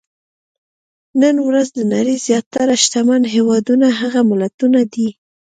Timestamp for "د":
1.77-1.79